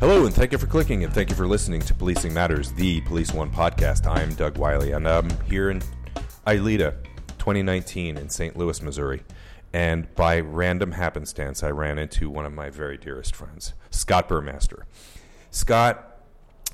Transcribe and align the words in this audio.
Hello, 0.00 0.26
and 0.26 0.32
thank 0.32 0.52
you 0.52 0.58
for 0.58 0.68
clicking, 0.68 1.02
and 1.02 1.12
thank 1.12 1.28
you 1.28 1.34
for 1.34 1.48
listening 1.48 1.80
to 1.80 1.92
Policing 1.92 2.32
Matters, 2.32 2.70
the 2.70 3.00
Police 3.00 3.32
One 3.32 3.50
podcast. 3.50 4.06
I'm 4.06 4.32
Doug 4.34 4.56
Wyllie, 4.56 4.92
and 4.92 5.08
I'm 5.08 5.28
here 5.46 5.70
in 5.70 5.82
ILEETA, 6.46 6.94
2019, 7.38 8.16
in 8.16 8.28
St. 8.28 8.56
Louis, 8.56 8.80
Missouri. 8.80 9.24
And 9.72 10.14
by 10.14 10.38
random 10.38 10.92
happenstance, 10.92 11.64
I 11.64 11.70
ran 11.70 11.98
into 11.98 12.30
one 12.30 12.46
of 12.46 12.52
my 12.52 12.70
very 12.70 12.96
dearest 12.96 13.34
friends, 13.34 13.74
Scott 13.90 14.28
Buhrmaster. 14.28 14.84
Scott, 15.50 16.20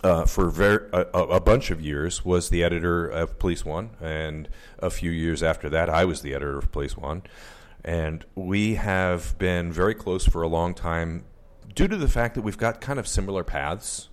uh, 0.02 0.27
for 0.27 0.50
ver- 0.50 0.91
a, 0.92 1.19
a 1.20 1.41
bunch 1.41 1.70
of 1.70 1.80
years, 1.80 2.27
was 2.27 2.50
the 2.50 2.62
editor 2.62 3.09
of 3.09 3.38
Police 3.38 3.64
One, 3.64 3.97
and 4.03 4.50
a 4.81 4.91
few 4.91 5.11
years 5.11 5.42
after 5.42 5.70
that, 5.70 5.88
I 5.88 6.05
was 6.05 6.20
the 6.20 6.34
editor 6.34 6.59
of 6.59 6.70
Police 6.70 6.94
One. 6.94 7.22
And 7.83 8.27
we 8.34 8.75
have 8.75 9.38
been 9.38 9.72
very 9.72 9.94
close 9.94 10.27
for 10.27 10.42
a 10.42 10.48
long 10.48 10.75
time 10.75 11.25
due 11.75 11.89
to 11.89 11.97
the 11.97 12.08
fact 12.08 12.34
that 12.34 12.42
we've 12.42 12.58
got 12.58 12.80
kind 12.80 12.98
of 12.98 13.06
similar 13.06 13.44
paths. 13.44 14.08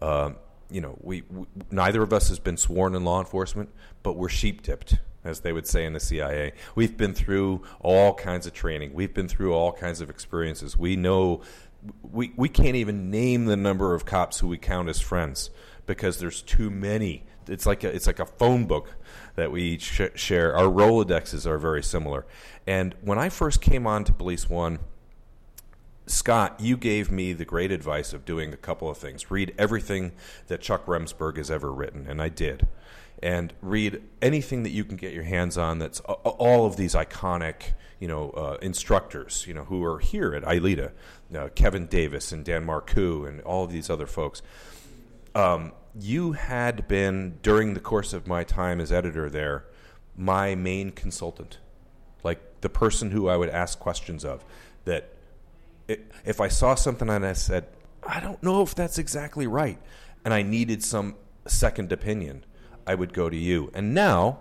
Uh, 0.00 0.32
you 0.70 0.80
know, 0.80 0.96
we, 1.00 1.22
we, 1.30 1.46
neither 1.70 2.02
of 2.02 2.12
us 2.12 2.28
has 2.28 2.38
been 2.38 2.56
sworn 2.56 2.94
in 2.94 3.04
law 3.04 3.20
enforcement, 3.20 3.70
but 4.02 4.14
we're 4.14 4.28
sheep 4.28 4.62
dipped, 4.62 4.98
as 5.22 5.40
they 5.40 5.52
would 5.52 5.66
say 5.66 5.84
in 5.84 5.92
the 5.92 6.00
CIA. 6.00 6.52
We've 6.74 6.96
been 6.96 7.12
through 7.12 7.62
all 7.80 8.14
kinds 8.14 8.46
of 8.46 8.54
training. 8.54 8.94
We've 8.94 9.12
been 9.12 9.28
through 9.28 9.52
all 9.52 9.72
kinds 9.72 10.00
of 10.00 10.08
experiences. 10.08 10.76
We 10.76 10.96
know 10.96 11.42
we 12.02 12.32
we 12.36 12.48
can't 12.48 12.76
even 12.76 13.10
name 13.10 13.46
the 13.46 13.56
number 13.56 13.94
of 13.94 14.04
cops 14.04 14.38
who 14.38 14.48
we 14.48 14.56
count 14.56 14.88
as 14.88 15.00
friends 15.00 15.50
because 15.86 16.18
there's 16.18 16.40
too 16.42 16.70
many. 16.70 17.24
It's 17.48 17.66
like 17.66 17.82
a, 17.82 17.88
it's 17.88 18.06
like 18.06 18.20
a 18.20 18.26
phone 18.26 18.66
book 18.66 18.94
that 19.34 19.50
we 19.50 19.62
each 19.62 19.82
sh- 19.82 20.14
share. 20.14 20.56
Our 20.56 20.66
Rolodexes 20.66 21.44
are 21.44 21.58
very 21.58 21.82
similar. 21.82 22.24
And 22.66 22.94
when 23.02 23.18
I 23.18 23.28
first 23.28 23.60
came 23.60 23.86
on 23.86 24.04
to 24.04 24.12
Police 24.12 24.48
One 24.48 24.78
Scott, 26.22 26.60
you 26.60 26.76
gave 26.76 27.10
me 27.10 27.32
the 27.32 27.44
great 27.44 27.72
advice 27.72 28.12
of 28.12 28.24
doing 28.24 28.52
a 28.52 28.56
couple 28.56 28.88
of 28.88 28.96
things. 28.96 29.28
Read 29.28 29.52
everything 29.58 30.12
that 30.46 30.60
Chuck 30.60 30.86
Remsberg 30.86 31.36
has 31.36 31.50
ever 31.50 31.72
written, 31.72 32.06
and 32.08 32.22
I 32.22 32.28
did. 32.28 32.68
And 33.20 33.52
read 33.60 34.00
anything 34.22 34.62
that 34.62 34.70
you 34.70 34.84
can 34.84 34.96
get 34.96 35.12
your 35.14 35.24
hands 35.24 35.58
on 35.58 35.80
that's 35.80 35.98
all 35.98 36.64
of 36.64 36.76
these 36.76 36.94
iconic, 36.94 37.72
you 37.98 38.06
know, 38.06 38.30
uh, 38.30 38.56
instructors, 38.62 39.46
you 39.48 39.54
know, 39.54 39.64
who 39.64 39.82
are 39.82 39.98
here 39.98 40.32
at 40.32 40.44
ILEETA, 40.44 40.92
uh, 41.36 41.48
Kevin 41.56 41.88
Davis 41.88 42.30
and 42.30 42.44
Dan 42.44 42.64
Marcou 42.64 43.24
and 43.24 43.40
all 43.40 43.64
of 43.64 43.72
these 43.72 43.90
other 43.90 44.06
folks. 44.06 44.42
Um, 45.34 45.72
you 45.92 46.32
had 46.32 46.86
been, 46.86 47.40
during 47.42 47.74
the 47.74 47.80
course 47.80 48.12
of 48.12 48.28
my 48.28 48.44
time 48.44 48.80
as 48.80 48.92
editor 48.92 49.28
there, 49.28 49.64
my 50.16 50.54
main 50.54 50.92
consultant, 50.92 51.58
like 52.22 52.60
the 52.60 52.68
person 52.68 53.10
who 53.10 53.26
I 53.26 53.36
would 53.36 53.50
ask 53.50 53.80
questions 53.80 54.24
of 54.24 54.44
that 54.84 55.16
if 56.24 56.40
I 56.40 56.48
saw 56.48 56.74
something 56.74 57.08
and 57.08 57.24
I 57.24 57.32
said, 57.32 57.66
I 58.06 58.20
don't 58.20 58.42
know 58.42 58.62
if 58.62 58.74
that's 58.74 58.98
exactly 58.98 59.46
right, 59.46 59.78
and 60.24 60.34
I 60.34 60.42
needed 60.42 60.82
some 60.82 61.16
second 61.46 61.92
opinion, 61.92 62.44
I 62.86 62.94
would 62.94 63.12
go 63.12 63.28
to 63.30 63.36
you. 63.36 63.70
And 63.74 63.94
now 63.94 64.40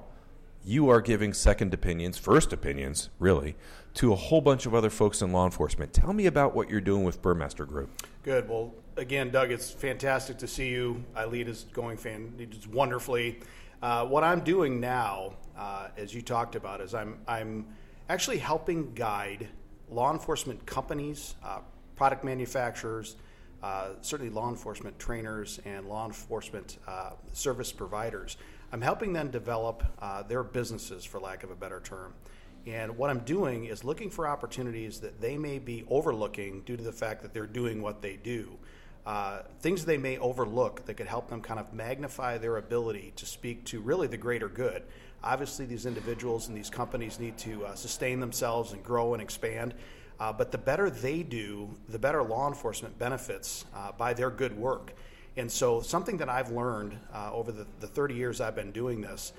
you 0.63 0.89
are 0.89 1.01
giving 1.01 1.33
second 1.33 1.73
opinions, 1.73 2.17
first 2.17 2.53
opinions, 2.53 3.09
really, 3.19 3.55
to 3.95 4.13
a 4.13 4.15
whole 4.15 4.41
bunch 4.41 4.65
of 4.65 4.73
other 4.73 4.89
folks 4.89 5.21
in 5.21 5.31
law 5.31 5.45
enforcement. 5.45 5.93
Tell 5.93 6.13
me 6.13 6.25
about 6.25 6.55
what 6.55 6.69
you're 6.69 6.81
doing 6.81 7.03
with 7.03 7.21
Buhrmaster 7.21 7.67
Group. 7.67 7.89
Good. 8.23 8.47
Well, 8.47 8.73
again, 8.97 9.31
Doug, 9.31 9.51
it's 9.51 9.71
fantastic 9.71 10.37
to 10.39 10.47
see 10.47 10.69
you. 10.69 11.03
ILEETA 11.15 11.47
is 11.47 11.65
going 11.73 11.97
fan, 11.97 12.33
it's 12.37 12.67
wonderfully. 12.67 13.39
Uh, 13.81 14.05
what 14.05 14.23
I'm 14.23 14.41
doing 14.41 14.79
now, 14.79 15.33
uh, 15.57 15.87
as 15.97 16.13
you 16.13 16.21
talked 16.21 16.55
about, 16.55 16.81
is 16.81 16.93
I'm 16.93 17.17
I'm 17.27 17.65
actually 18.09 18.37
helping 18.37 18.93
guide 18.93 19.47
law 19.91 20.11
enforcement 20.11 20.65
companies, 20.65 21.35
uh, 21.43 21.59
product 21.95 22.23
manufacturers, 22.23 23.17
uh, 23.61 23.89
certainly 24.01 24.33
law 24.33 24.49
enforcement 24.49 24.97
trainers 24.97 25.59
and 25.65 25.87
law 25.87 26.05
enforcement 26.05 26.77
uh, 26.87 27.11
service 27.33 27.71
providers. 27.71 28.37
I'm 28.71 28.81
helping 28.81 29.13
them 29.13 29.29
develop 29.29 29.83
uh, 30.01 30.23
their 30.23 30.43
businesses, 30.43 31.03
for 31.03 31.19
lack 31.19 31.43
of 31.43 31.51
a 31.51 31.55
better 31.55 31.81
term. 31.81 32.13
And 32.65 32.97
what 32.97 33.09
I'm 33.09 33.19
doing 33.19 33.65
is 33.65 33.83
looking 33.83 34.09
for 34.09 34.27
opportunities 34.27 34.99
that 35.01 35.19
they 35.19 35.37
may 35.37 35.59
be 35.59 35.83
overlooking 35.89 36.61
due 36.61 36.77
to 36.77 36.83
the 36.83 36.91
fact 36.91 37.21
that 37.23 37.33
they're 37.33 37.45
doing 37.45 37.81
what 37.81 38.01
they 38.01 38.15
do. 38.15 38.57
Uh, 39.05 39.41
things 39.61 39.83
they 39.85 39.97
may 39.97 40.17
overlook 40.19 40.85
that 40.85 40.93
could 40.93 41.07
help 41.07 41.27
them 41.27 41.41
kind 41.41 41.59
of 41.59 41.73
magnify 41.73 42.37
their 42.37 42.57
ability 42.57 43.13
to 43.15 43.25
speak 43.25 43.63
to 43.65 43.81
really 43.81 44.07
the 44.07 44.17
greater 44.17 44.47
good. 44.47 44.83
Obviously, 45.23 45.65
these 45.65 45.85
individuals 45.85 46.47
and 46.47 46.57
these 46.57 46.69
companies 46.69 47.19
need 47.19 47.37
to 47.39 47.65
uh, 47.65 47.75
sustain 47.75 48.19
themselves 48.19 48.73
and 48.73 48.83
grow 48.83 49.13
and 49.13 49.21
expand. 49.21 49.73
Uh, 50.19 50.31
but 50.31 50.51
the 50.51 50.57
better 50.57 50.89
they 50.89 51.23
do, 51.23 51.69
the 51.89 51.97
better 51.97 52.21
law 52.21 52.47
enforcement 52.47 52.97
benefits 52.99 53.65
uh, 53.75 53.91
by 53.93 54.13
their 54.13 54.29
good 54.29 54.55
work. 54.55 54.93
And 55.35 55.51
so, 55.51 55.81
something 55.81 56.17
that 56.17 56.29
I've 56.29 56.51
learned 56.51 56.95
uh, 57.13 57.31
over 57.33 57.51
the, 57.51 57.65
the 57.79 57.87
30 57.87 58.13
years 58.13 58.41
I've 58.41 58.55
been 58.55 58.71
doing 58.71 59.01
this 59.01 59.33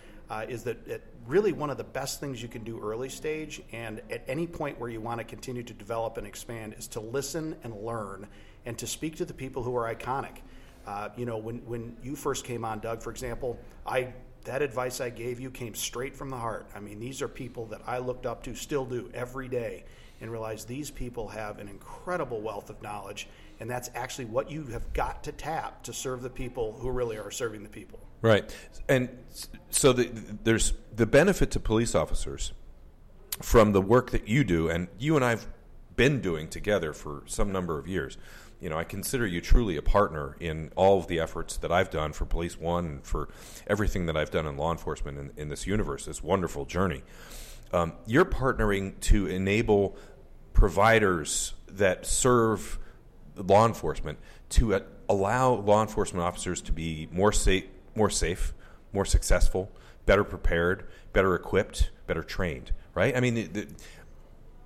is 0.49 0.63
that 0.65 0.89
it, 0.89 1.03
really 1.27 1.53
one 1.53 1.71
of 1.71 1.77
the 1.77 1.85
best 1.85 2.21
things 2.21 2.43
you 2.43 2.49
can 2.49 2.65
do 2.65 2.81
early 2.81 3.09
stage 3.09 3.63
and 3.73 4.01
at 4.11 4.25
any 4.27 4.47
point 4.47 4.79
where 4.81 4.91
you 4.91 5.01
want 5.01 5.19
to 5.19 5.25
continue 5.25 5.63
to 5.63 5.73
develop 5.73 6.17
and 6.17 6.27
expand 6.27 6.75
is 6.79 6.87
to 6.89 7.01
listen 7.01 7.57
and 7.63 7.75
learn 7.85 8.27
and 8.67 8.77
to 8.79 8.87
speak 8.87 9.17
to 9.17 9.25
the 9.25 9.35
people 9.35 9.63
who 9.63 9.77
are 9.77 9.95
iconic. 9.95 10.39
Uh, 10.87 11.09
you 11.17 11.25
know, 11.27 11.39
when, 11.39 11.59
when 11.59 11.97
you 12.03 12.17
first 12.17 12.45
came 12.45 12.65
on, 12.65 12.81
Doug, 12.81 13.03
for 13.03 13.11
example, 13.11 13.59
I 13.87 14.13
that 14.45 14.63
advice 14.63 15.01
I 15.01 15.11
gave 15.11 15.39
you 15.39 15.51
came 15.51 15.75
straight 15.75 16.17
from 16.17 16.29
the 16.31 16.37
heart. 16.37 16.69
I 16.75 16.81
mean, 16.81 16.99
these 16.99 17.23
are 17.23 17.29
people 17.29 17.67
that 17.67 17.81
I 17.87 17.99
looked 17.99 18.27
up 18.27 18.43
to, 18.45 18.55
still 18.55 18.85
do 18.85 19.09
every 19.15 19.49
day, 19.49 19.85
and 20.21 20.31
realize 20.31 20.65
these 20.65 20.91
people 20.91 21.29
have 21.29 21.59
an 21.59 21.69
incredible 21.69 22.41
wealth 22.41 22.71
of 22.71 22.81
knowledge, 22.83 23.29
and 23.61 23.71
that's 23.71 23.91
actually 23.95 24.25
what 24.25 24.51
you 24.51 24.65
have 24.67 24.93
got 24.93 25.23
to 25.25 25.33
tap 25.33 25.83
to 25.85 25.93
serve 25.93 26.23
the 26.23 26.31
people 26.31 26.73
who 26.73 26.91
really 26.91 27.19
are 27.19 27.31
serving 27.31 27.63
the 27.63 27.69
people. 27.69 28.01
Right, 28.21 28.55
and 28.89 29.09
so 29.73 29.93
the, 29.93 30.11
there's 30.45 30.73
the 30.95 31.07
benefit 31.07 31.51
to 31.53 31.61
police 31.61 31.95
officers 31.95 32.53
from 33.41 33.73
the 33.73 33.81
work 33.81 34.11
that 34.13 34.29
you 34.29 34.45
do, 34.45 34.69
and 34.69 34.89
you 34.99 35.17
and 35.17 35.25
I've 35.25 35.47
been 35.97 36.21
doing 36.21 36.49
together 36.49 36.93
for 36.93 37.23
some 37.27 37.53
number 37.53 37.79
of 37.79 37.87
years 37.87 38.17
you 38.63 38.69
know, 38.69 38.79
I 38.79 38.85
consider 38.85 39.27
you 39.27 39.41
truly 39.41 39.77
a 39.77 39.83
partner 39.83 40.37
in 40.39 40.71
all 40.77 41.01
of 41.01 41.09
the 41.09 41.19
efforts 41.19 41.57
that 41.59 41.73
I've 41.73 41.91
done 41.91 42.13
for 42.13 42.25
Police 42.25 42.57
One 42.57 42.87
and 42.87 43.05
for 43.05 43.29
everything 43.67 44.07
that 44.07 44.17
I've 44.17 44.31
done 44.31 44.47
in 44.47 44.57
law 44.57 44.71
enforcement 44.71 45.19
in, 45.19 45.33
in 45.37 45.49
this 45.49 45.67
universe, 45.67 46.05
this 46.05 46.23
wonderful 46.23 46.65
journey. 46.65 47.03
Um, 47.73 47.95
you're 48.07 48.25
partnering 48.25 49.01
to 49.01 49.27
enable 49.27 49.97
providers 50.53 51.55
that 51.73 52.07
serve 52.07 52.79
law 53.35 53.67
enforcement 53.67 54.21
to 54.51 54.77
uh, 54.77 54.81
allow 55.09 55.55
law 55.55 55.83
enforcement 55.83 56.25
officers 56.25 56.61
to 56.63 56.73
be 56.73 57.09
more 57.11 57.33
safe, 57.33 57.65
more 57.97 58.11
safe, 58.11 58.55
more 58.93 59.05
successful, 59.05 59.71
better 60.07 60.25
prepared, 60.25 60.87
better 61.13 61.35
equipped, 61.35 61.91
better 62.07 62.23
trained. 62.23 62.73
Right? 62.95 63.17
I 63.17 63.21
mean, 63.21 63.35
the, 63.35 63.67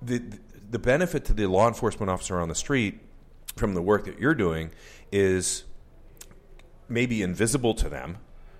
the, 0.01 0.21
the, 0.69 0.79
benefit 0.79 1.23
to 1.25 1.33
the 1.33 1.47
law 1.47 1.67
enforcement 1.67 2.09
officer 2.09 2.39
on 2.39 2.49
the 2.49 2.55
street 2.55 2.99
from 3.55 3.73
the 3.73 3.81
work 3.81 4.05
that 4.05 4.19
you're 4.19 4.35
doing 4.35 4.71
is 5.11 5.63
maybe 6.89 7.21
invisible 7.21 7.73
to 7.75 7.87
them, 7.87 8.17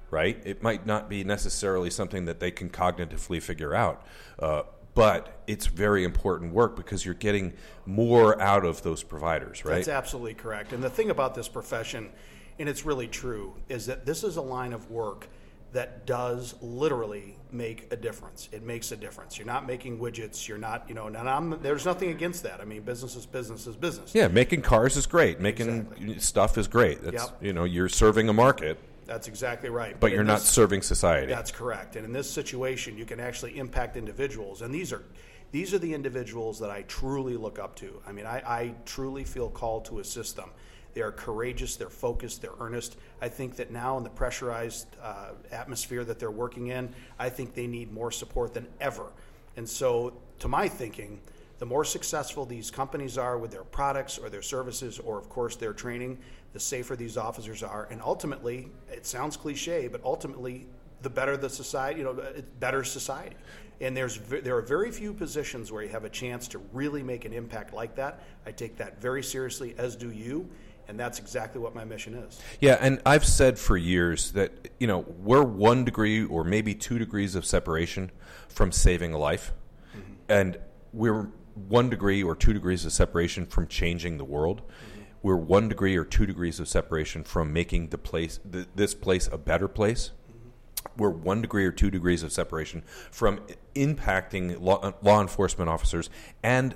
right? 0.09 0.41
It 0.45 0.63
might 0.63 0.85
not 0.85 1.09
be 1.09 1.23
necessarily 1.23 1.89
something 1.89 2.25
that 2.25 2.39
they 2.39 2.51
can 2.51 2.69
cognitively 2.69 3.41
figure 3.41 3.75
out. 3.75 4.05
Uh, 4.39 4.63
but 4.93 5.43
it's 5.45 5.67
very 5.67 6.03
important 6.03 6.53
work 6.53 6.75
because 6.75 7.05
you're 7.05 7.13
getting 7.13 7.53
more 7.85 8.41
out 8.41 8.65
of 8.65 8.81
those 8.81 9.03
providers, 9.03 9.63
right? 9.63 9.75
That's 9.75 9.87
absolutely 9.89 10.33
correct. 10.33 10.73
And 10.73 10.83
the 10.83 10.89
thing 10.89 11.11
about 11.11 11.35
this 11.35 11.47
profession, 11.47 12.09
and 12.57 12.67
it's 12.67 12.83
really 12.83 13.07
true, 13.07 13.53
is 13.69 13.85
that 13.85 14.07
this 14.07 14.23
is 14.23 14.37
a 14.37 14.41
line 14.41 14.73
of 14.73 14.89
work 14.89 15.27
that 15.77 16.07
does 16.07 16.55
literally 16.59 17.37
make 17.51 17.87
a 17.91 17.95
difference. 17.95 18.49
It 18.51 18.63
makes 18.63 18.91
a 18.91 18.97
difference. 18.97 19.37
You're 19.37 19.45
not 19.45 19.67
making 19.67 19.99
widgets. 19.99 20.47
You're 20.47 20.57
not, 20.57 20.89
you 20.89 20.95
know, 20.95 21.05
and 21.05 21.15
I'm, 21.15 21.61
there's 21.61 21.85
nothing 21.85 22.09
against 22.09 22.41
that. 22.43 22.59
I 22.59 22.65
mean, 22.65 22.81
business 22.81 23.15
is 23.15 23.27
business 23.27 23.67
is 23.67 23.75
business. 23.75 24.15
Yeah, 24.15 24.27
making 24.27 24.63
cars 24.63 24.97
is 24.97 25.05
great. 25.05 25.39
Making 25.39 25.69
exactly. 25.69 26.19
stuff 26.19 26.57
is 26.57 26.67
great. 26.67 27.03
That's, 27.03 27.25
yep. 27.25 27.37
you 27.41 27.53
know, 27.53 27.63
you're 27.63 27.89
serving 27.89 28.27
a 28.27 28.33
market. 28.33 28.79
That's 29.05 29.27
exactly 29.27 29.69
right. 29.69 29.91
But, 29.91 30.01
but 30.01 30.11
you're 30.13 30.23
not 30.23 30.41
serving 30.41 30.81
society. 30.81 31.31
That's 31.31 31.51
correct. 31.51 31.95
And 31.95 32.03
in 32.05 32.11
this 32.11 32.29
situation, 32.29 32.97
you 32.97 33.05
can 33.05 33.19
actually 33.19 33.59
impact 33.59 33.97
individuals. 33.97 34.63
And 34.63 34.73
these 34.73 34.91
are 34.91 35.03
These 35.51 35.75
are 35.75 35.79
the 35.79 35.93
individuals 35.93 36.59
that 36.59 36.71
I 36.71 36.81
truly 36.87 37.37
look 37.37 37.59
up 37.59 37.75
to. 37.75 38.01
I 38.07 38.11
mean, 38.11 38.25
I, 38.25 38.41
I 38.45 38.73
truly 38.85 39.23
feel 39.23 39.49
called 39.49 39.85
to 39.85 39.99
assist 39.99 40.35
them. 40.35 40.49
They 40.97 41.03
are 41.03 41.11
courageous, 41.11 41.75
they're 41.75 41.91
focused, 41.91 42.41
they're 42.41 42.55
earnest. 42.59 42.97
I 43.21 43.29
think 43.29 43.55
that 43.57 43.69
now 43.69 43.99
in 43.99 44.03
the 44.03 44.09
pressurized 44.09 44.87
uh, 44.99 45.33
atmosphere 45.51 46.03
that 46.03 46.17
they're 46.17 46.31
working 46.31 46.69
in, 46.69 46.91
I 47.19 47.29
think 47.29 47.53
they 47.53 47.67
need 47.67 47.93
more 47.93 48.09
support 48.09 48.55
than 48.55 48.65
ever. 48.81 49.11
And 49.57 49.69
so, 49.69 50.13
to 50.39 50.47
my 50.47 50.67
thinking, 50.67 51.21
the 51.59 51.67
more 51.67 51.85
successful 51.85 52.47
these 52.47 52.71
companies 52.71 53.15
are 53.15 53.37
with 53.37 53.51
their 53.51 53.63
products 53.63 54.17
or 54.17 54.31
their 54.31 54.41
services, 54.41 54.97
or 54.97 55.19
of 55.19 55.29
course 55.29 55.55
their 55.55 55.71
training, 55.71 56.17
the 56.53 56.59
safer 56.59 56.95
these 56.95 57.15
officers 57.15 57.61
are. 57.61 57.87
And 57.91 58.01
ultimately, 58.01 58.71
it 58.91 59.05
sounds 59.05 59.37
cliche, 59.37 59.87
but 59.87 60.03
ultimately, 60.03 60.65
the 61.03 61.11
better 61.11 61.37
the 61.37 61.51
society, 61.51 61.99
you 61.99 62.05
know, 62.05 62.19
better 62.59 62.83
society. 62.83 63.35
And 63.81 63.95
there's 63.95 64.17
there 64.17 64.57
are 64.57 64.63
very 64.63 64.91
few 64.91 65.13
positions 65.13 65.71
where 65.71 65.83
you 65.83 65.89
have 65.89 66.05
a 66.05 66.09
chance 66.09 66.47
to 66.47 66.57
really 66.73 67.03
make 67.03 67.23
an 67.25 67.33
impact 67.33 67.71
like 67.71 67.95
that. 67.97 68.23
I 68.47 68.51
take 68.51 68.77
that 68.77 68.99
very 68.99 69.21
seriously, 69.21 69.75
as 69.77 69.95
do 69.95 70.09
you. 70.09 70.49
And 70.87 70.99
that's 70.99 71.19
exactly 71.19 71.59
what 71.59 71.75
my 71.75 71.83
mission 71.83 72.13
is. 72.13 72.39
Yeah, 72.61 72.77
and 72.79 73.01
I've 73.05 73.25
said 73.25 73.59
for 73.59 73.75
years 73.75 74.31
that 74.31 74.69
you 74.79 74.87
know 74.87 74.99
we're 75.19 75.43
one 75.43 75.83
degree 75.83 76.23
or 76.23 76.43
maybe 76.43 76.73
two 76.73 76.97
degrees 76.97 77.35
of 77.35 77.45
separation 77.45 78.11
from 78.47 78.71
saving 78.71 79.13
a 79.13 79.17
life, 79.17 79.51
mm-hmm. 79.95 80.13
and 80.29 80.57
we're 80.93 81.29
one 81.67 81.89
degree 81.89 82.23
or 82.23 82.35
two 82.35 82.53
degrees 82.53 82.85
of 82.85 82.93
separation 82.93 83.45
from 83.45 83.67
changing 83.67 84.17
the 84.17 84.25
world. 84.25 84.61
Mm-hmm. 84.61 85.01
We're 85.23 85.35
one 85.35 85.67
degree 85.67 85.97
or 85.97 86.05
two 86.05 86.25
degrees 86.25 86.59
of 86.59 86.67
separation 86.67 87.23
from 87.23 87.51
making 87.51 87.89
the 87.89 87.97
place, 87.97 88.39
the, 88.45 88.67
this 88.75 88.93
place, 88.93 89.27
a 89.31 89.37
better 89.37 89.67
place. 89.67 90.11
Mm-hmm. 90.29 91.01
We're 91.01 91.09
one 91.09 91.41
degree 91.41 91.65
or 91.65 91.71
two 91.71 91.89
degrees 91.89 92.23
of 92.23 92.31
separation 92.31 92.83
from 93.11 93.41
impacting 93.75 94.61
law, 94.61 94.93
law 95.01 95.21
enforcement 95.21 95.69
officers 95.69 96.09
and, 96.43 96.75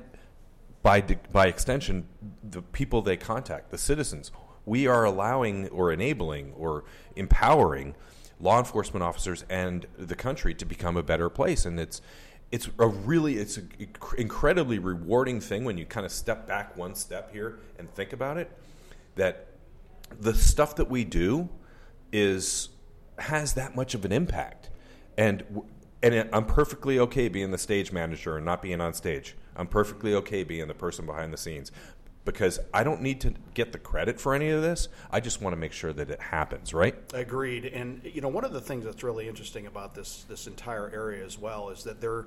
by 0.83 1.01
by 1.31 1.47
extension, 1.47 2.07
the 2.43 2.61
people 2.61 3.01
they 3.01 3.17
contact, 3.17 3.71
the 3.71 3.77
citizens. 3.77 4.31
We 4.65 4.87
are 4.87 5.03
allowing 5.03 5.69
or 5.69 5.91
enabling 5.91 6.53
or 6.53 6.83
empowering 7.15 7.95
law 8.39 8.59
enforcement 8.59 9.03
officers 9.03 9.43
and 9.49 9.85
the 9.97 10.15
country 10.15 10.53
to 10.55 10.65
become 10.65 10.97
a 10.97 11.03
better 11.03 11.29
place, 11.29 11.65
and 11.65 11.79
it's 11.79 12.01
it's 12.51 12.69
a 12.79 12.87
really 12.87 13.37
it's 13.37 13.57
an 13.57 13.69
incredibly 14.17 14.79
rewarding 14.79 15.39
thing 15.39 15.63
when 15.63 15.77
you 15.77 15.85
kind 15.85 16.05
of 16.05 16.11
step 16.11 16.47
back 16.47 16.75
one 16.75 16.95
step 16.95 17.31
here 17.31 17.59
and 17.79 17.93
think 17.93 18.13
about 18.13 18.37
it 18.37 18.51
that 19.15 19.47
the 20.19 20.33
stuff 20.33 20.75
that 20.75 20.89
we 20.89 21.05
do 21.05 21.47
is 22.11 22.69
has 23.19 23.53
that 23.53 23.75
much 23.75 23.93
of 23.93 24.03
an 24.03 24.11
impact 24.11 24.69
and 25.17 25.43
and 26.03 26.27
I'm 26.33 26.45
perfectly 26.45 26.99
okay 26.99 27.27
being 27.27 27.51
the 27.51 27.57
stage 27.57 27.91
manager 27.91 28.37
and 28.37 28.45
not 28.45 28.61
being 28.61 28.81
on 28.81 28.93
stage. 28.93 29.35
I'm 29.55 29.67
perfectly 29.67 30.13
okay 30.15 30.43
being 30.43 30.67
the 30.67 30.73
person 30.73 31.05
behind 31.05 31.33
the 31.33 31.37
scenes 31.37 31.71
because 32.23 32.59
I 32.73 32.83
don't 32.83 33.01
need 33.01 33.21
to 33.21 33.33
get 33.53 33.71
the 33.71 33.79
credit 33.79 34.19
for 34.19 34.33
any 34.35 34.49
of 34.49 34.61
this. 34.61 34.87
I 35.11 35.19
just 35.19 35.41
want 35.41 35.53
to 35.53 35.59
make 35.59 35.73
sure 35.73 35.91
that 35.93 36.09
it 36.09 36.21
happens, 36.21 36.73
right? 36.73 36.95
Agreed. 37.13 37.65
And 37.65 38.01
you 38.03 38.21
know, 38.21 38.27
one 38.27 38.45
of 38.45 38.53
the 38.53 38.61
things 38.61 38.85
that's 38.85 39.03
really 39.03 39.27
interesting 39.27 39.67
about 39.67 39.95
this 39.95 40.25
this 40.29 40.47
entire 40.47 40.89
area 40.93 41.25
as 41.25 41.37
well 41.37 41.69
is 41.69 41.83
that 41.83 42.01
there 42.01 42.25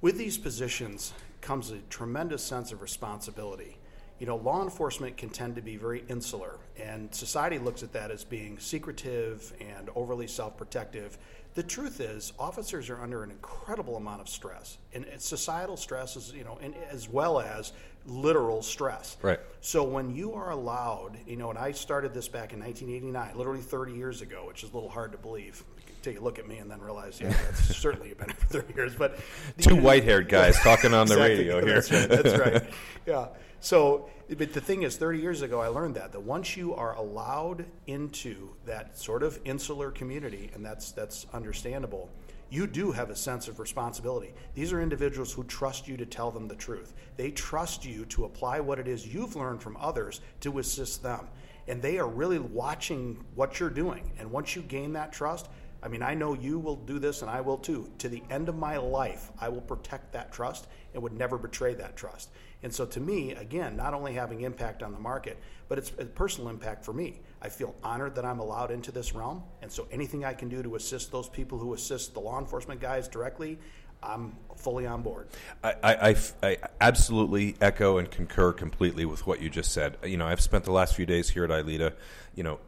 with 0.00 0.18
these 0.18 0.38
positions 0.38 1.12
comes 1.40 1.70
a 1.70 1.78
tremendous 1.90 2.42
sense 2.42 2.72
of 2.72 2.82
responsibility. 2.82 3.76
You 4.18 4.26
know, 4.26 4.36
law 4.36 4.62
enforcement 4.62 5.16
can 5.16 5.28
tend 5.28 5.56
to 5.56 5.62
be 5.62 5.76
very 5.76 6.04
insular, 6.08 6.58
and 6.78 7.12
society 7.12 7.58
looks 7.58 7.82
at 7.82 7.92
that 7.94 8.10
as 8.10 8.24
being 8.24 8.58
secretive 8.58 9.52
and 9.60 9.90
overly 9.96 10.28
self 10.28 10.56
protective. 10.56 11.18
The 11.54 11.62
truth 11.62 12.00
is, 12.00 12.32
officers 12.38 12.90
are 12.90 13.00
under 13.00 13.22
an 13.22 13.30
incredible 13.30 13.96
amount 13.96 14.20
of 14.20 14.28
stress, 14.28 14.78
and 14.92 15.04
it's 15.04 15.26
societal 15.26 15.76
stress 15.76 16.16
is, 16.16 16.32
you 16.32 16.44
know, 16.44 16.58
and 16.60 16.74
as 16.90 17.08
well 17.08 17.40
as 17.40 17.72
literal 18.06 18.62
stress. 18.62 19.16
Right. 19.22 19.40
So 19.60 19.82
when 19.82 20.14
you 20.14 20.34
are 20.34 20.50
allowed, 20.50 21.16
you 21.26 21.36
know, 21.36 21.50
and 21.50 21.58
I 21.58 21.72
started 21.72 22.12
this 22.12 22.28
back 22.28 22.52
in 22.52 22.60
1989, 22.60 23.36
literally 23.36 23.60
30 23.60 23.92
years 23.92 24.20
ago, 24.20 24.44
which 24.46 24.62
is 24.64 24.70
a 24.70 24.74
little 24.74 24.90
hard 24.90 25.12
to 25.12 25.18
believe. 25.18 25.62
Take 26.04 26.20
a 26.20 26.22
look 26.22 26.38
at 26.38 26.46
me 26.46 26.58
and 26.58 26.70
then 26.70 26.82
realize, 26.82 27.18
yeah, 27.18 27.30
that's 27.30 27.76
certainly 27.76 28.12
been 28.12 28.28
for 28.28 28.46
30 28.46 28.74
years. 28.74 28.94
But 28.94 29.18
two 29.56 29.74
white-haired 29.74 30.28
guys 30.28 30.54
talking 30.60 30.92
on 30.92 31.06
the 31.06 31.14
exactly, 31.14 31.38
radio 31.38 31.64
here. 31.64 31.74
That's 31.80 31.90
right. 31.90 32.08
That's 32.08 32.38
right. 32.38 32.62
Yeah. 33.06 33.28
So, 33.60 34.10
but 34.28 34.52
the 34.52 34.60
thing 34.60 34.82
is, 34.82 34.96
30 34.96 35.20
years 35.20 35.40
ago, 35.42 35.60
I 35.60 35.68
learned 35.68 35.94
that 35.96 36.12
that 36.12 36.20
once 36.20 36.56
you 36.56 36.74
are 36.74 36.94
allowed 36.96 37.64
into 37.86 38.50
that 38.66 38.98
sort 38.98 39.22
of 39.22 39.38
insular 39.46 39.90
community, 39.90 40.50
and 40.54 40.64
that's 40.64 40.92
that's 40.92 41.26
understandable, 41.32 42.10
you 42.50 42.66
do 42.66 42.92
have 42.92 43.08
a 43.10 43.16
sense 43.16 43.48
of 43.48 43.58
responsibility. 43.58 44.34
These 44.54 44.72
are 44.72 44.80
individuals 44.80 45.32
who 45.32 45.44
trust 45.44 45.88
you 45.88 45.96
to 45.96 46.06
tell 46.06 46.30
them 46.30 46.48
the 46.48 46.54
truth. 46.54 46.92
They 47.16 47.30
trust 47.30 47.84
you 47.84 48.04
to 48.06 48.26
apply 48.26 48.60
what 48.60 48.78
it 48.78 48.86
is 48.86 49.06
you've 49.06 49.36
learned 49.36 49.62
from 49.62 49.76
others 49.78 50.20
to 50.40 50.58
assist 50.58 51.02
them, 51.02 51.28
and 51.66 51.80
they 51.80 51.98
are 51.98 52.06
really 52.06 52.38
watching 52.38 53.24
what 53.34 53.58
you're 53.58 53.70
doing. 53.70 54.12
And 54.18 54.30
once 54.30 54.54
you 54.54 54.62
gain 54.62 54.92
that 54.92 55.12
trust, 55.12 55.48
I 55.84 55.88
mean, 55.88 56.02
I 56.02 56.14
know 56.14 56.32
you 56.32 56.58
will 56.58 56.76
do 56.76 56.98
this 56.98 57.20
and 57.20 57.30
I 57.30 57.42
will 57.42 57.58
too. 57.58 57.90
To 57.98 58.08
the 58.08 58.22
end 58.30 58.48
of 58.48 58.56
my 58.56 58.78
life, 58.78 59.30
I 59.38 59.50
will 59.50 59.60
protect 59.60 60.12
that 60.12 60.32
trust 60.32 60.66
and 60.94 61.02
would 61.02 61.12
never 61.12 61.36
betray 61.36 61.74
that 61.74 61.94
trust. 61.94 62.30
And 62.62 62.72
so, 62.72 62.86
to 62.86 63.00
me, 63.00 63.32
again, 63.32 63.76
not 63.76 63.92
only 63.92 64.14
having 64.14 64.40
impact 64.40 64.82
on 64.82 64.92
the 64.92 64.98
market, 64.98 65.38
but 65.68 65.76
it's 65.76 65.92
a 65.98 66.06
personal 66.06 66.48
impact 66.48 66.82
for 66.82 66.94
me. 66.94 67.20
I 67.42 67.50
feel 67.50 67.74
honored 67.84 68.14
that 68.14 68.24
I'm 68.24 68.38
allowed 68.38 68.70
into 68.70 68.90
this 68.90 69.14
realm. 69.14 69.42
And 69.60 69.70
so, 69.70 69.86
anything 69.92 70.24
I 70.24 70.32
can 70.32 70.48
do 70.48 70.62
to 70.62 70.76
assist 70.76 71.12
those 71.12 71.28
people 71.28 71.58
who 71.58 71.74
assist 71.74 72.14
the 72.14 72.20
law 72.20 72.38
enforcement 72.38 72.80
guys 72.80 73.06
directly, 73.06 73.58
I'm 74.02 74.34
fully 74.56 74.86
on 74.86 75.02
board. 75.02 75.28
I, 75.62 75.74
I, 75.82 76.16
I, 76.42 76.56
absolutely 76.80 77.56
echo 77.60 77.98
and 77.98 78.10
concur 78.10 78.52
completely 78.52 79.04
with 79.04 79.26
what 79.26 79.42
you 79.42 79.50
just 79.50 79.72
said. 79.72 79.98
You 80.02 80.16
know, 80.16 80.26
I've 80.26 80.40
spent 80.40 80.64
the 80.64 80.72
last 80.72 80.94
few 80.94 81.04
days 81.04 81.28
here 81.28 81.44
at 81.44 81.50
ILEETA, 81.50 81.92
you 82.34 82.44
know, 82.44 82.60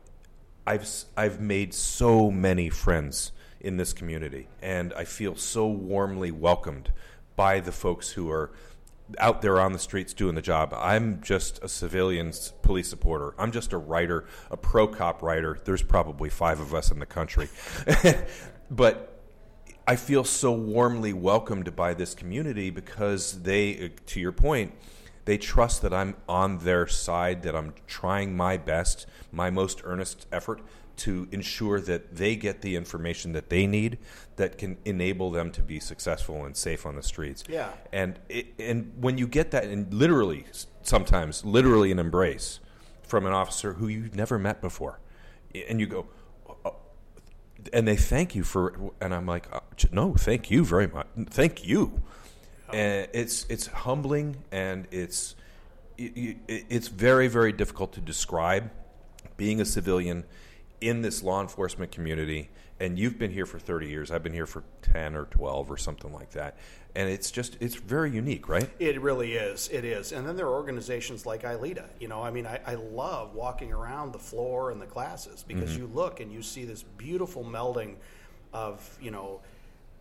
I've 0.67 0.89
I've 1.17 1.41
made 1.41 1.73
so 1.75 2.31
many 2.31 2.71
friends 2.71 3.33
in 3.61 3.77
this 3.77 3.93
community, 3.93 4.49
and 4.61 4.93
I 4.95 5.05
feel 5.05 5.37
so 5.37 5.67
warmly 5.69 6.31
welcomed 6.31 6.93
by 7.37 7.61
the 7.61 7.73
folks 7.73 8.11
who 8.11 8.31
are 8.31 8.51
out 9.19 9.41
there 9.41 9.61
on 9.61 9.73
the 9.73 9.79
streets 9.79 10.13
doing 10.13 10.35
the 10.35 10.43
job. 10.43 10.75
I'm 10.77 11.21
just 11.23 11.63
a 11.63 11.69
civilian 11.69 12.33
police 12.63 12.89
supporter. 12.89 13.35
I'm 13.39 13.53
just 13.53 13.73
a 13.73 13.79
writer, 13.79 14.27
a 14.51 14.57
pro 14.57 14.89
cop 14.89 15.23
writer. 15.23 15.59
There's 15.65 15.83
probably 15.83 16.29
five 16.29 16.59
of 16.59 16.75
us 16.75 16.91
in 16.91 16.99
the 16.99 17.07
country, 17.07 17.49
but 18.71 19.23
I 19.87 19.95
feel 19.95 20.25
so 20.25 20.53
warmly 20.53 21.13
welcomed 21.13 21.77
by 21.77 21.95
this 21.95 22.15
community 22.15 22.71
because 22.71 23.43
they, 23.43 23.93
to 24.07 24.21
your 24.21 24.33
point 24.33 24.73
they 25.27 25.37
trust 25.37 25.83
that 25.83 25.93
I'm 25.93 26.17
on 26.29 26.59
their 26.59 26.87
side, 26.87 27.43
that 27.43 27.55
I'm 27.55 27.75
trying 27.87 28.37
my 28.37 28.57
best, 28.57 29.07
my 29.31 29.51
most 29.51 29.83
earnest 29.85 30.27
effort 30.33 30.61
to 30.99 31.29
ensure 31.31 31.81
that 31.81 32.17
they 32.17 32.37
get 32.37 32.63
the 32.63 32.75
information 32.75 33.33
that 33.33 33.51
they 33.51 33.67
need 33.67 33.99
that 34.37 34.57
can 34.57 34.79
enable 34.85 35.31
them 35.31 35.51
to 35.51 35.63
be 35.63 35.79
successful 35.79 36.45
and 36.45 36.57
safe 36.57 36.87
on 36.87 36.97
the 36.97 37.03
streets. 37.03 37.45
Yeah. 37.49 37.71
And 37.93 38.19
it, 38.29 38.55
and 38.59 38.93
when 38.99 39.19
you 39.19 39.27
get 39.27 39.51
that 39.51 39.65
and 39.65 39.93
literally 39.93 40.47
sometimes 40.83 41.45
literally 41.45 41.91
an 41.91 41.99
embrace 41.99 42.61
from 43.03 43.27
an 43.27 43.33
officer 43.33 43.75
who 43.75 43.89
you've 43.89 44.15
never 44.15 44.39
met 44.39 44.61
before 44.63 45.01
and 45.69 45.81
you 45.81 45.87
go 45.87 46.07
oh, 46.49 46.57
oh, 46.65 46.77
and 47.73 47.87
they 47.87 47.97
thank 47.97 48.35
you 48.35 48.45
for 48.45 48.93
and 49.01 49.13
I'm 49.13 49.27
like 49.27 49.49
oh, 49.53 49.61
no, 49.93 50.15
thank 50.15 50.51
you 50.51 50.65
very 50.65 50.87
much. 50.87 51.09
Thank 51.29 51.67
you 51.67 52.03
and 52.73 53.09
it's 53.13 53.47
it's 53.49 53.67
humbling 53.67 54.37
and 54.51 54.87
it's 54.91 55.35
it, 55.99 56.37
it's 56.49 56.89
very 56.89 57.29
very 57.29 57.53
difficult 57.53 57.93
to 57.95 58.01
describe 58.01 58.71
being 59.37 59.61
a 59.61 59.65
civilian 59.65 60.25
in 60.81 61.03
this 61.03 61.23
law 61.23 61.41
enforcement 61.41 61.93
community. 61.93 62.51
And 62.79 62.99
you've 62.99 63.19
been 63.19 63.31
here 63.31 63.47
for 63.47 63.59
30 63.59 63.89
years. 63.89 64.11
I've 64.11 64.23
been 64.23 64.35
here 64.35 64.47
for 64.47 64.63
10 64.83 65.17
or 65.17 65.25
12 65.25 65.71
or 65.71 65.79
something 65.79 66.13
like 66.13 66.33
that. 66.33 66.59
And 66.95 67.09
it's 67.09 67.31
just 67.31 67.57
it's 67.61 67.75
very 67.75 68.11
unique 68.11 68.49
right? 68.49 68.69
It 68.79 69.01
really 69.01 69.35
is. 69.35 69.69
It 69.69 69.85
is. 69.85 70.13
And 70.13 70.27
then 70.27 70.37
there 70.37 70.47
are 70.47 70.55
organizations 70.55 71.25
like 71.25 71.43
ILEETA 71.43 71.87
you 72.01 72.09
know 72.09 72.23
i 72.23 72.31
mean 72.31 72.47
i, 72.47 72.61
I 72.67 72.75
love 72.75 73.35
walking 73.35 73.73
around 73.73 74.13
the 74.13 74.19
floor 74.19 74.71
and 74.71 74.81
the 74.81 74.87
classes 74.87 75.45
because 75.47 75.71
mm-hmm. 75.71 75.83
you 75.83 75.91
look 75.95 76.21
and 76.21 76.33
you 76.33 76.43
see 76.43 76.65
this 76.65 76.83
beautiful 76.83 77.45
melding 77.45 77.97
of 78.53 78.99
you 79.01 79.11
know 79.11 79.41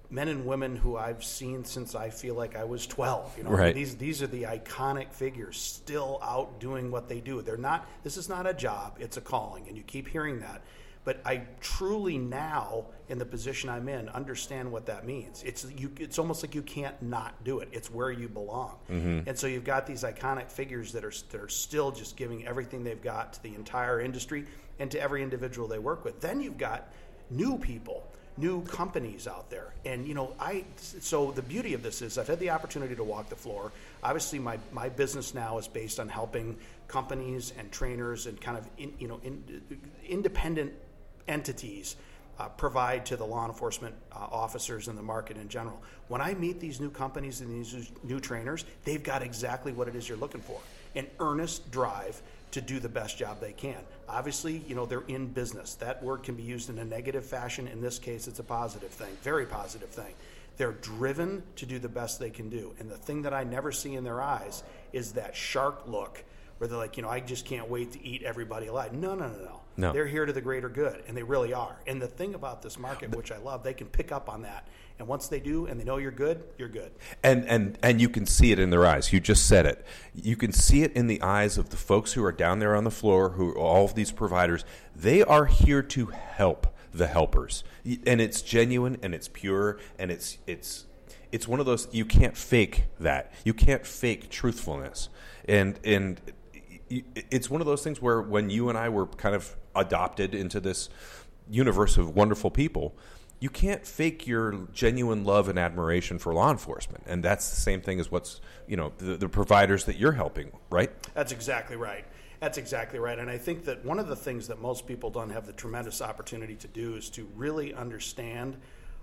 men 0.09 0.27
and 0.27 0.45
women 0.45 0.75
who 0.75 0.97
I've 0.97 1.23
seen 1.23 1.63
since 1.63 1.95
I 1.95 2.09
feel 2.09 2.35
like 2.35 2.55
I 2.55 2.63
was 2.63 2.87
12. 2.87 3.37
You 3.37 3.43
know, 3.43 3.49
right. 3.51 3.73
these 3.73 3.95
these 3.95 4.21
are 4.21 4.27
the 4.27 4.43
iconic 4.43 5.11
figures 5.13 5.57
still 5.57 6.19
out 6.23 6.59
doing 6.59 6.91
what 6.91 7.09
they 7.09 7.19
do. 7.19 7.41
They're 7.41 7.57
not. 7.57 7.87
This 8.03 8.17
is 8.17 8.29
not 8.29 8.47
a 8.47 8.53
job; 8.53 8.97
it's 8.99 9.17
a 9.17 9.21
calling, 9.21 9.67
and 9.67 9.77
you 9.77 9.83
keep 9.83 10.07
hearing 10.07 10.39
that. 10.39 10.61
But 11.05 11.21
I 11.23 11.43
truly 11.61 12.17
now, 12.17 12.87
in 13.09 13.19
the 13.19 13.25
position 13.25 13.69
I'm 13.69 13.87
in, 13.87 14.09
understand 14.09 14.71
what 14.71 14.87
that 14.87 15.05
means. 15.05 15.43
It's 15.43 15.65
you. 15.77 15.91
It's 15.99 16.17
almost 16.17 16.43
like 16.43 16.55
you 16.55 16.63
can't 16.63 16.99
not 17.01 17.43
do 17.43 17.59
it. 17.59 17.69
It's 17.71 17.91
where 17.91 18.11
you 18.11 18.27
belong. 18.27 18.77
Mm-hmm. 18.89 19.29
And 19.29 19.37
so 19.37 19.45
you've 19.45 19.63
got 19.63 19.85
these 19.85 20.03
iconic 20.03 20.49
figures 20.49 20.91
that 20.93 21.05
are 21.05 21.13
that 21.31 21.39
are 21.39 21.49
still 21.49 21.91
just 21.91 22.17
giving 22.17 22.47
everything 22.47 22.83
they've 22.83 23.01
got 23.01 23.33
to 23.33 23.43
the 23.43 23.53
entire 23.53 24.01
industry 24.01 24.45
and 24.79 24.89
to 24.91 24.99
every 24.99 25.21
individual 25.21 25.67
they 25.67 25.79
work 25.79 26.03
with. 26.03 26.19
Then 26.21 26.41
you've 26.41 26.57
got 26.57 26.91
new 27.29 27.57
people 27.59 28.03
new 28.37 28.61
companies 28.63 29.27
out 29.27 29.49
there. 29.49 29.73
And 29.85 30.07
you 30.07 30.13
know, 30.13 30.33
I 30.39 30.65
so 30.77 31.31
the 31.31 31.41
beauty 31.41 31.73
of 31.73 31.83
this 31.83 32.01
is 32.01 32.17
I've 32.17 32.27
had 32.27 32.39
the 32.39 32.49
opportunity 32.49 32.95
to 32.95 33.03
walk 33.03 33.29
the 33.29 33.35
floor. 33.35 33.71
Obviously, 34.03 34.39
my 34.39 34.59
my 34.71 34.89
business 34.89 35.33
now 35.33 35.57
is 35.57 35.67
based 35.67 35.99
on 35.99 36.09
helping 36.09 36.57
companies 36.87 37.53
and 37.57 37.71
trainers 37.71 38.27
and 38.27 38.39
kind 38.39 38.57
of 38.57 38.67
in, 38.77 38.93
you 38.99 39.07
know 39.07 39.19
in, 39.23 39.43
independent 40.07 40.73
entities 41.27 41.95
uh, 42.39 42.49
provide 42.49 43.05
to 43.05 43.15
the 43.15 43.25
law 43.25 43.45
enforcement 43.45 43.95
uh, 44.11 44.17
officers 44.17 44.87
in 44.87 44.95
the 44.95 45.01
market 45.01 45.37
in 45.37 45.47
general. 45.47 45.81
When 46.09 46.21
I 46.21 46.33
meet 46.33 46.59
these 46.59 46.79
new 46.79 46.89
companies 46.89 47.41
and 47.41 47.49
these 47.49 47.91
new 48.03 48.19
trainers, 48.19 48.65
they've 48.83 49.01
got 49.01 49.23
exactly 49.23 49.71
what 49.71 49.87
it 49.87 49.95
is 49.95 50.07
you're 50.07 50.17
looking 50.17 50.41
for 50.41 50.59
an 50.95 51.07
earnest 51.19 51.69
drive 51.71 52.21
to 52.55 52.61
do 52.61 52.79
the 52.79 52.87
best 52.87 53.17
job 53.17 53.41
they 53.41 53.51
can. 53.51 53.75
Obviously, 54.07 54.63
you 54.65 54.75
know, 54.75 54.85
they're 54.85 55.03
in 55.09 55.27
business. 55.27 55.75
That 55.75 56.01
word 56.01 56.23
can 56.23 56.35
be 56.35 56.43
used 56.43 56.69
in 56.69 56.79
a 56.79 56.85
negative 56.85 57.25
fashion. 57.25 57.67
In 57.67 57.81
this 57.81 57.99
case, 57.99 58.29
it's 58.29 58.39
a 58.39 58.43
positive 58.43 58.91
thing, 58.91 59.11
very 59.23 59.45
positive 59.45 59.89
thing. 59.89 60.13
They're 60.55 60.71
driven 60.71 61.43
to 61.57 61.65
do 61.65 61.79
the 61.79 61.89
best 61.89 62.17
they 62.17 62.29
can 62.29 62.49
do. 62.49 62.73
And 62.79 62.89
the 62.89 62.95
thing 62.95 63.23
that 63.23 63.33
I 63.33 63.43
never 63.43 63.73
see 63.73 63.95
in 63.95 64.05
their 64.05 64.21
eyes 64.21 64.63
is 64.93 65.11
that 65.13 65.35
shark 65.35 65.83
look 65.85 66.23
where 66.57 66.67
they're 66.67 66.77
like, 66.77 66.97
you 66.97 67.03
know, 67.03 67.09
I 67.09 67.19
just 67.19 67.45
can't 67.45 67.69
wait 67.69 67.91
to 67.93 68.05
eat 68.05 68.23
everybody 68.23 68.67
alive. 68.67 68.93
No, 68.93 69.15
no, 69.15 69.27
no, 69.27 69.37
no. 69.37 69.61
No. 69.77 69.91
They're 69.91 70.07
here 70.07 70.25
to 70.25 70.31
the 70.31 70.41
greater 70.41 70.69
good, 70.69 71.03
and 71.05 71.17
they 71.17 71.23
really 71.23 71.53
are. 71.53 71.75
And 71.85 72.01
the 72.01 72.07
thing 72.07 72.33
about 72.33 72.61
this 72.61 72.79
market, 72.79 73.13
which 73.13 73.31
I 73.31 73.37
love, 73.37 73.61
they 73.61 73.73
can 73.73 73.87
pick 73.87 74.11
up 74.11 74.29
on 74.29 74.43
that. 74.43 74.67
And 74.97 75.07
once 75.07 75.27
they 75.27 75.41
do, 75.41 75.65
and 75.65 75.77
they 75.77 75.83
know 75.83 75.97
you're 75.97 76.11
good, 76.11 76.45
you're 76.57 76.69
good. 76.69 76.93
And 77.21 77.45
and 77.45 77.77
and 77.83 77.99
you 77.99 78.07
can 78.07 78.25
see 78.25 78.53
it 78.53 78.59
in 78.59 78.69
their 78.69 78.85
eyes. 78.85 79.11
You 79.11 79.19
just 79.19 79.47
said 79.47 79.65
it. 79.65 79.85
You 80.13 80.37
can 80.37 80.53
see 80.53 80.83
it 80.83 80.93
in 80.93 81.07
the 81.07 81.21
eyes 81.21 81.57
of 81.57 81.71
the 81.71 81.75
folks 81.75 82.13
who 82.13 82.23
are 82.23 82.31
down 82.31 82.59
there 82.59 82.73
on 82.73 82.85
the 82.85 82.91
floor, 82.91 83.31
who 83.31 83.51
all 83.55 83.83
of 83.83 83.95
these 83.95 84.13
providers. 84.13 84.63
They 84.95 85.21
are 85.21 85.47
here 85.47 85.81
to 85.81 86.05
help 86.05 86.67
the 86.93 87.07
helpers, 87.07 87.65
and 87.83 88.21
it's 88.21 88.41
genuine 88.41 88.97
and 89.03 89.13
it's 89.13 89.27
pure 89.27 89.77
and 89.99 90.09
it's 90.09 90.37
it's 90.47 90.85
it's 91.33 91.49
one 91.49 91.59
of 91.59 91.65
those 91.65 91.89
you 91.91 92.05
can't 92.05 92.37
fake 92.37 92.85
that. 92.97 93.33
You 93.43 93.53
can't 93.53 93.85
fake 93.85 94.29
truthfulness. 94.29 95.09
And 95.47 95.77
and 95.83 96.21
it's 96.89 97.49
one 97.49 97.61
of 97.61 97.67
those 97.67 97.83
things 97.83 98.01
where 98.01 98.21
when 98.21 98.49
you 98.49 98.69
and 98.69 98.77
I 98.77 98.89
were 98.89 99.07
kind 99.07 99.35
of 99.35 99.55
adopted 99.75 100.35
into 100.35 100.59
this 100.59 100.89
universe 101.49 101.97
of 101.97 102.15
wonderful 102.15 102.51
people, 102.51 102.95
you 103.39 103.49
can't 103.49 103.85
fake 103.85 104.25
your 104.27 104.67
genuine 104.71 105.23
love 105.23 105.49
and 105.49 105.59
admiration 105.59 106.17
for 106.19 106.33
law 106.33 106.51
enforcement, 106.51 107.03
and 107.05 107.23
that's 107.23 107.49
the 107.49 107.57
same 107.57 107.81
thing 107.81 107.99
as 107.99 108.09
what's 108.09 108.39
you 108.67 108.77
know 108.77 108.91
the, 108.97 109.17
the 109.17 109.29
providers 109.29 109.85
that 109.85 109.97
you're 109.97 110.13
helping, 110.13 110.51
right? 110.69 110.91
That's 111.13 111.31
exactly 111.31 111.75
right. 111.75 112.05
That's 112.39 112.57
exactly 112.57 112.99
right. 112.99 113.17
And 113.17 113.29
I 113.29 113.37
think 113.37 113.65
that 113.65 113.83
one 113.83 113.99
of 113.99 114.07
the 114.07 114.15
things 114.15 114.47
that 114.47 114.61
most 114.61 114.85
people 114.85 115.09
don't 115.09 115.31
have 115.31 115.45
the 115.45 115.53
tremendous 115.53 116.01
opportunity 116.01 116.55
to 116.55 116.67
do 116.67 116.95
is 116.95 117.09
to 117.11 117.27
really 117.35 117.73
understand 117.73 118.57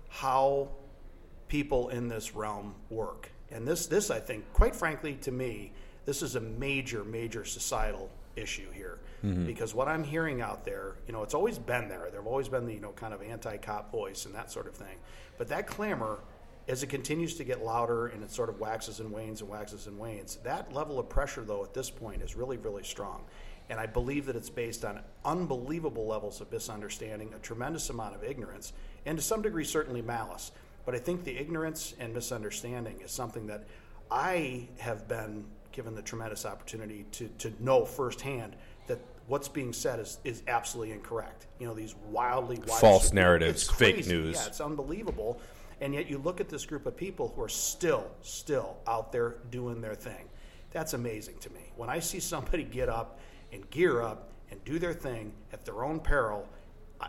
how 0.09 0.69
people 1.47 1.89
in 1.89 2.07
this 2.07 2.35
realm 2.35 2.75
work. 2.89 3.29
And 3.51 3.67
this, 3.67 3.87
this 3.87 4.09
I 4.09 4.19
think, 4.19 4.51
quite 4.53 4.75
frankly, 4.75 5.15
to 5.21 5.31
me, 5.31 5.71
this 6.05 6.21
is 6.21 6.35
a 6.35 6.41
major, 6.41 7.03
major 7.03 7.45
societal 7.45 8.09
issue 8.35 8.69
here. 8.71 8.99
Mm-hmm. 9.23 9.45
Because 9.45 9.73
what 9.73 9.87
I'm 9.87 10.03
hearing 10.03 10.41
out 10.41 10.65
there, 10.65 10.95
you 11.07 11.13
know, 11.13 11.23
it's 11.23 11.33
always 11.33 11.57
been 11.57 11.87
there. 11.87 12.09
There've 12.11 12.27
always 12.27 12.49
been 12.49 12.65
the, 12.65 12.73
you 12.73 12.81
know, 12.81 12.91
kind 12.91 13.13
of 13.13 13.21
anti-cop 13.21 13.91
voice 13.91 14.25
and 14.25 14.35
that 14.35 14.51
sort 14.51 14.67
of 14.67 14.75
thing. 14.75 14.97
But 15.37 15.47
that 15.47 15.67
clamor, 15.67 16.19
as 16.67 16.83
it 16.83 16.87
continues 16.87 17.35
to 17.35 17.43
get 17.43 17.63
louder 17.63 18.07
and 18.07 18.23
it 18.23 18.31
sort 18.31 18.49
of 18.49 18.59
waxes 18.59 18.99
and 18.99 19.11
wanes 19.11 19.41
and 19.41 19.49
waxes 19.49 19.87
and 19.87 19.97
wanes, 19.97 20.37
that 20.43 20.73
level 20.73 20.99
of 20.99 21.07
pressure, 21.07 21.41
though, 21.41 21.63
at 21.63 21.73
this 21.73 21.89
point 21.89 22.21
is 22.21 22.35
really, 22.35 22.57
really 22.57 22.83
strong. 22.83 23.23
And 23.69 23.79
I 23.79 23.85
believe 23.85 24.25
that 24.25 24.35
it's 24.35 24.49
based 24.49 24.83
on 24.83 24.99
unbelievable 25.23 26.05
levels 26.05 26.41
of 26.41 26.51
misunderstanding, 26.51 27.33
a 27.33 27.39
tremendous 27.39 27.89
amount 27.89 28.15
of 28.15 28.23
ignorance, 28.23 28.73
and 29.05 29.17
to 29.17 29.23
some 29.23 29.41
degree, 29.41 29.63
certainly 29.63 30.01
malice. 30.01 30.51
But 30.85 30.95
I 30.95 30.99
think 30.99 31.23
the 31.23 31.37
ignorance 31.37 31.93
and 31.97 32.13
misunderstanding 32.13 32.99
is 33.01 33.11
something 33.11 33.47
that 33.47 33.63
I 34.11 34.67
have 34.79 35.07
been 35.07 35.45
given 35.73 35.95
the 35.95 36.01
tremendous 36.01 36.45
opportunity 36.45 37.05
to, 37.11 37.27
to 37.39 37.53
know 37.59 37.83
firsthand 37.83 38.55
that 38.87 38.99
what's 39.27 39.49
being 39.49 39.73
said 39.73 39.99
is, 39.99 40.19
is 40.23 40.43
absolutely 40.47 40.93
incorrect. 40.93 41.47
You 41.59 41.67
know, 41.67 41.73
these 41.73 41.95
wildly, 42.09 42.57
wildly 42.57 42.79
false 42.79 43.11
narratives, 43.11 43.69
fake 43.69 44.07
news. 44.07 44.37
Yeah, 44.39 44.47
it's 44.47 44.61
unbelievable. 44.61 45.41
And 45.81 45.93
yet 45.93 46.09
you 46.09 46.17
look 46.19 46.39
at 46.39 46.47
this 46.47 46.65
group 46.65 46.85
of 46.85 46.95
people 46.95 47.33
who 47.35 47.43
are 47.43 47.49
still, 47.49 48.09
still 48.21 48.77
out 48.87 49.11
there 49.11 49.35
doing 49.51 49.81
their 49.81 49.95
thing. 49.95 50.29
That's 50.71 50.93
amazing 50.93 51.37
to 51.39 51.49
me. 51.49 51.71
When 51.75 51.89
I 51.89 51.99
see 51.99 52.19
somebody 52.19 52.63
get 52.63 52.89
up 52.89 53.19
and 53.51 53.69
gear 53.69 54.01
up 54.01 54.31
and 54.49 54.63
do 54.63 54.79
their 54.79 54.93
thing 54.93 55.33
at 55.51 55.65
their 55.65 55.83
own 55.83 55.99
peril, 55.99 56.47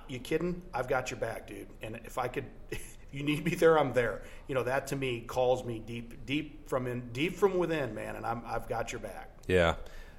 you 0.08 0.18
kidding? 0.18 0.60
I've 0.72 0.88
got 0.88 1.10
your 1.10 1.20
back, 1.20 1.46
dude. 1.46 1.68
And 1.82 2.00
if 2.04 2.18
I 2.18 2.28
could, 2.28 2.44
you 3.14 3.22
need 3.22 3.44
me 3.44 3.54
there, 3.54 3.78
I'm 3.78 3.92
there. 3.92 4.22
You 4.48 4.54
know, 4.54 4.64
that 4.64 4.88
to 4.88 4.96
me 4.96 5.20
calls 5.20 5.64
me 5.64 5.78
deep, 5.78 6.26
deep 6.26 6.68
from 6.68 6.86
in, 6.86 7.08
deep 7.12 7.36
from 7.36 7.56
within, 7.56 7.94
man. 7.94 8.16
And 8.16 8.26
I'm, 8.26 8.42
I've 8.44 8.68
got 8.68 8.92
your 8.92 9.00
back. 9.00 9.30
Yeah, 9.46 9.76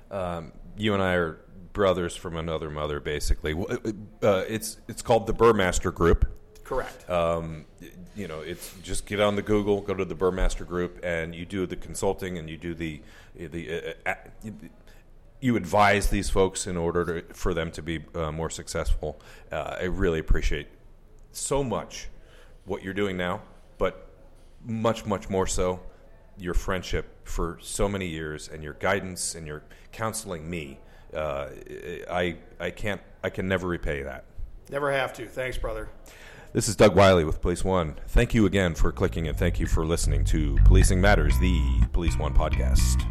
um, 0.10 0.54
you 0.78 0.94
and 0.94 1.04
I 1.04 1.16
are 1.16 1.40
brothers 1.74 2.16
from 2.16 2.38
another 2.38 2.70
mother, 2.70 3.00
basically. 3.00 3.54
Uh, 4.24 4.44
it's 4.48 4.78
it's 4.88 5.02
called 5.02 5.28
the 5.28 5.34
Buhrmaster 5.34 5.94
Group. 5.94 6.32
Correct. 6.64 7.08
Um, 7.10 7.66
you 8.16 8.28
know, 8.28 8.40
it's 8.40 8.74
just 8.82 9.06
get 9.06 9.20
on 9.20 9.36
the 9.36 9.42
Google, 9.42 9.82
go 9.82 9.94
to 9.94 10.06
the 10.06 10.16
Buhrmaster 10.16 10.66
Group, 10.66 11.00
and 11.04 11.36
you 11.36 11.46
do 11.46 11.68
the 11.68 11.76
consulting, 11.76 12.38
and 12.38 12.50
you 12.50 12.58
do 12.58 12.74
the 12.74 13.02
the. 13.36 13.94
Uh, 14.06 14.10
uh, 14.10 14.50
you 15.42 15.58
advise 15.58 16.10
these 16.10 16.30
folks 16.30 16.66
in 16.66 16.76
order 16.76 17.22
to, 17.22 17.34
for 17.34 17.54
them 17.54 17.70
to 17.70 17.84
be 17.84 18.04
uh, 18.16 18.32
more 18.32 18.50
successful. 18.50 19.20
Uh, 19.52 19.76
I 19.82 19.84
really 19.84 20.18
appreciate 20.18 20.68
so 21.34 21.64
much 21.64 22.08
what 22.66 22.84
you're 22.84 22.94
doing 22.94 23.18
now, 23.18 23.42
but 23.78 24.10
much, 24.64 25.06
much 25.06 25.30
more 25.30 25.48
so 25.48 25.80
your 26.38 26.54
friendship 26.54 27.28
for 27.28 27.58
so 27.62 27.88
many 27.88 28.08
years 28.08 28.50
and 28.50 28.64
your 28.64 28.74
guidance 28.74 29.36
and 29.36 29.48
your 29.48 29.64
counseling 29.92 30.50
me. 30.50 30.80
Uh, 31.14 31.48
I 32.10 32.38
I 32.60 32.72
can't 32.72 33.02
I 33.24 33.30
can 33.30 33.48
never 33.48 33.68
repay 33.68 34.04
that. 34.04 34.26
Never 34.70 34.92
have 34.92 35.14
to. 35.14 35.28
Thanks, 35.28 35.58
brother. 35.58 35.90
This 36.54 36.68
is 36.68 36.76
Doug 36.76 36.96
Wyllie 36.96 37.26
with 37.26 37.42
Police 37.42 37.64
One. 37.64 37.96
Thank 38.08 38.34
you 38.34 38.46
again 38.46 38.76
for 38.76 38.92
clicking 38.92 39.28
and 39.28 39.38
thank 39.38 39.60
you 39.60 39.68
for 39.68 39.86
listening 39.86 40.24
to 40.26 40.58
Policing 40.66 41.02
Matters, 41.02 41.38
the 41.40 41.86
Police 41.92 42.18
One 42.18 42.34
podcast. 42.34 43.06